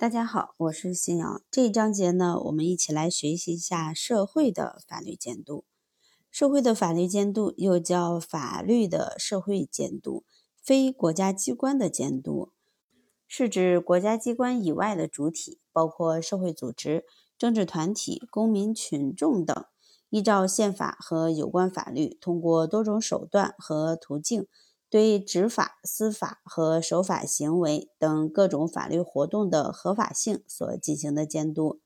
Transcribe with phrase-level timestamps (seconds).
[0.00, 1.42] 大家好，我是新瑶。
[1.50, 5.66] 这一章节呢，我们一起来学习一下社会的法律监督。
[6.30, 10.24] 社会的法律监督又叫法律的社会监督，
[10.62, 12.50] 非国家机关的监督，
[13.28, 17.04] 是指国家机关以外的主体，包括社会组织、
[17.36, 19.66] 政治团体、公民群众等，
[20.08, 24.46] 依照宪法和有关法律，通过多种手段和途径。
[24.90, 31.80] 对执法、司法和守法行为等各种法律活动的合法性所进行的监督。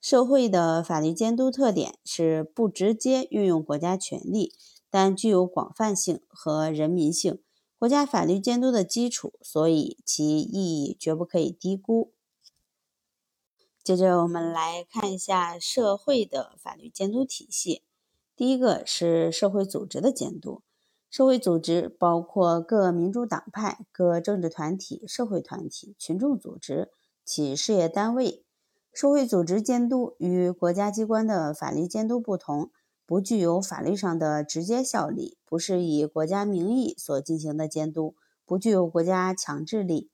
[0.00, 4.52] 社会的法律监督特点是不直接运用国家权力，
[4.90, 7.40] 但具有广泛性和人民性，
[7.78, 12.12] 国家法律监督的基础，所以其意义绝不可以低估。
[13.84, 17.82] 接着，我们来看一下社会的法律监督体系。
[18.34, 20.62] 第一个是社会组织的监督。
[21.10, 26.92] 社会组织包括各民主党派、各政治团体、社会团体、群众组织、
[27.24, 28.44] 企事业单位。
[28.92, 32.70] 社会组织监督与国家机关的法律监督不同，
[33.04, 38.14] 不具有法律上的直接效力，不是以国家名义所进行的监督，
[38.46, 40.10] 不具有国家强制力。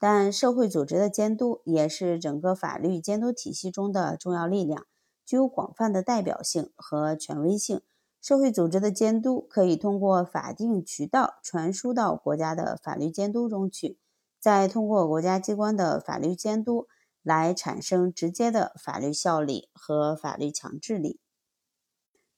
[0.00, 4.86] 但社会组织的监督也是整个法律监督体系中的重要力量，
[5.24, 7.80] 具有广泛的代表性和权威性。
[8.20, 13.98] 社会组织的监督可以通过法定渠道传输到国家的法律监督中去，
[14.38, 16.86] 再通过国家机关的法律监督
[17.22, 21.18] 来产生直接的法律效力和法律强制力。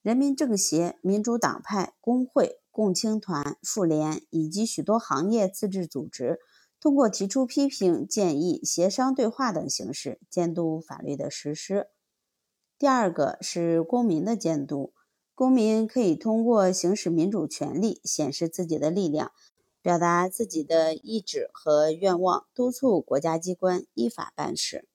[0.03, 6.39] 人民政协、民主党派、工会、共青团、妇联以及许多行业自治组织，
[6.81, 11.89] 通过提出批评、建议、协商对话等形式监督法律的实施。
[12.79, 14.93] 第二个是公民的监督。
[15.35, 19.33] 公民可以通过行使民主权利，显示自己的力量，
[19.81, 24.87] 表达自己的意志和愿望，督促国家机关依法办事。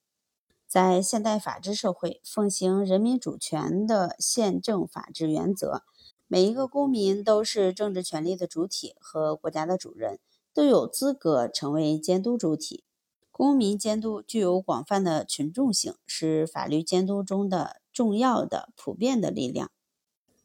[0.68, 5.82] 在现代法治社会，奉行人民主权的宪政法治原则，
[6.28, 10.20] 每一个公民都是政治权利的主体和国家的主人，
[10.54, 12.84] 都有资格成为监督主体。
[13.32, 19.72] 公民监督具有广泛的群众性，是法律监督中的重要的普遍的力量。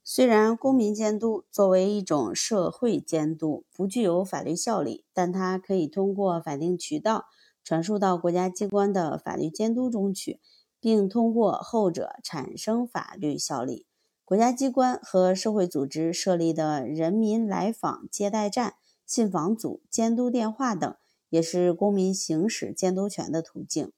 [0.04, 7.26] 虽然公民监督作为一种社会监督不具有法律效力，但它可以通过法定渠道
[7.62, 10.40] 传输到国家机关的法律监督中去，
[10.80, 13.86] 并通过后者产生法律效力。
[14.24, 18.74] 国家机关和社会组织设立的人民来访接待站、
[19.06, 20.96] 信访组、监督电话等，
[21.28, 23.92] 也是公民行使监督权的途径。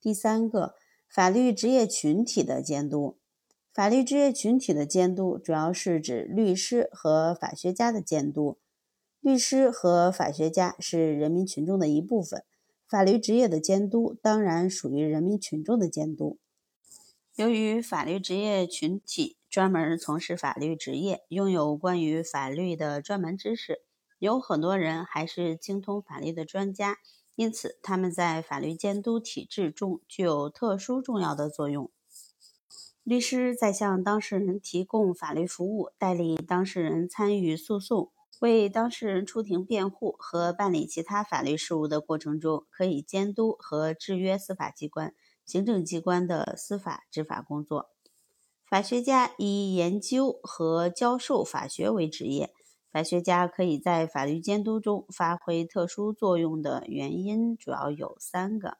[0.00, 0.74] 第三个，
[1.08, 3.16] 法律职业群体的监督。
[3.76, 8.56] 法律职业群体的监督，主要是指律师和法学家的监督。
[9.20, 12.42] 律师和法学家是人民群众的一部分，
[12.88, 16.38] 法律职业的监督当然属于人民群众的监督。
[17.34, 23.82] 由于法律职业群体专门从事法律职业，拥有关于法律的专门知识，
[24.18, 26.96] 有很多人还是精通法律的专家，
[27.34, 31.90] 因此他们在法律监督体制中具有特殊重要的作用。
[33.06, 47.90] 律师在向当事人提供法律服务、代理当事人参与诉讼、为当事人出庭辩护和办理其他法律事务的过程中，可以监督和制约司法机关、行政机关的司法执法工作。
[48.68, 52.52] 法学家以研究和教授法学为职业，
[52.90, 58.78] 法学家可以在法律监督中发挥特殊作用的原因主要有三个：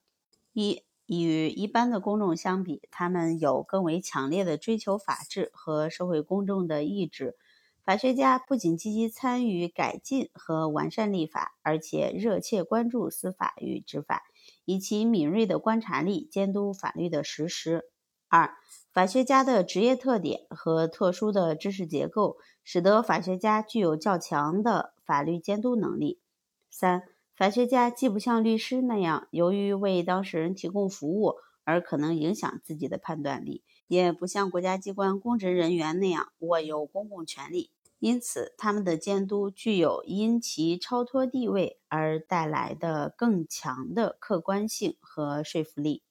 [0.53, 0.83] 一。
[1.07, 7.37] 与一般的公众相比，他们有更为强烈的追求法治和社会公正的意志。
[7.85, 14.25] 法学家不仅积极参与改进和完善立法，而且热切关注司法与执法，
[14.65, 17.85] 以其敏锐的观察力监督法律的实施。
[18.29, 18.57] 二、
[18.93, 26.21] 法学家的职业特点和特殊的知识结构，使得法学家具有较强的法律监督能力。
[26.69, 27.16] 三。
[27.37, 31.35] 法学家既不像律师那样由于为当事人提供服务
[31.65, 46.03] 而可能影响自己的判断力，也不像国家机关公职人员那样握有公共权力，因此他们的监督具有因其超脱地位而带来的更强的客观性和说服力。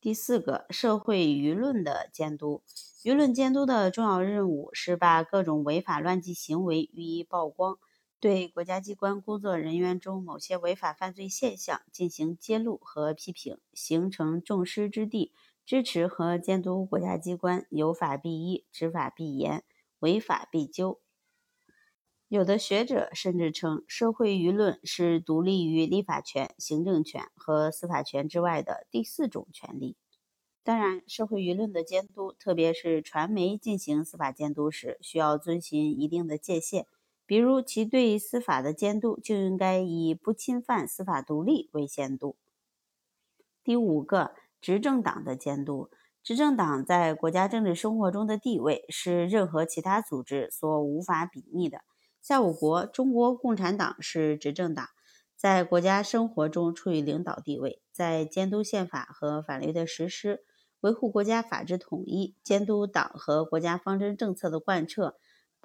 [0.00, 2.62] 第四个，社会舆论的监督，
[3.02, 7.78] 舆论监督的重要任务是把各种违法乱纪行为予以曝光。
[8.18, 15.32] 对国家机关工作人员中某些违法犯罪现象进行揭露和批评，形成众矢之的，
[15.64, 19.62] 支持和监督国家机关有法必依、执法必严、
[19.98, 21.00] 违法必究。
[22.28, 29.96] 有的学者甚至称，社会舆论是独立于立法权、行政权和司法权之外的第四种权利。
[30.64, 36.86] 当然，社会舆论的监督，特别是传媒进行司法监督时，需要遵循一定的界限。
[37.26, 42.36] 比如，其对司法的监督就应该以不侵犯司法独立为限度。
[43.64, 44.30] 第五个，
[44.60, 45.90] 执政党的监督。
[46.22, 51.82] 执政党在国家政治生活中的地位是任何其他组织所无法比拟的。
[52.20, 54.88] 在我国，中国共产党是执政党，
[55.36, 60.44] 在国家生活中处于领导地位，在监督宪法和法律的实施。
[60.80, 65.16] 维护国家法治统一，监督党和国家方针政策的贯彻，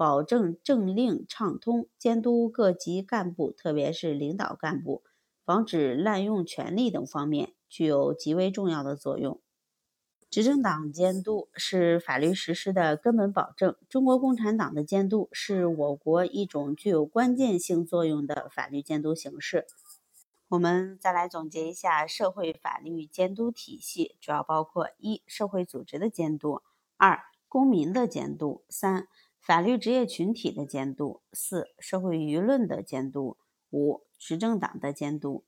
[0.02, 5.04] 保证政令畅通，监督各级干部，特别是领导干部，
[5.46, 9.40] 防止滥用权力等方面具有极为重要的作用。
[10.28, 13.76] 执政党监督是法律实施的根本保证。
[13.88, 19.68] 中国共产党的监督是我国一种具有关键性作用的法律监督形式。
[20.48, 26.64] 我们再来总结一下社会法律监督体系，主要包括：一、社会组织的监督；
[26.98, 29.08] 二、公民的监督；三、
[29.42, 33.38] 法律职业群体的监督；四、社会舆论的监督；
[33.72, 35.44] 五、执政党的监督。